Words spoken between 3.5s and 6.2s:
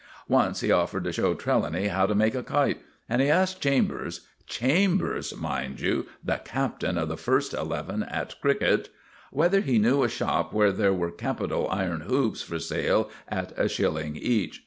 Chambers Chambers, mind you,